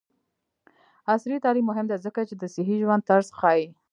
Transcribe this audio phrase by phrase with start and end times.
[1.11, 3.65] عصري تعلیم مهم دی ځکه چې د صحي ژوند طرز ښيي.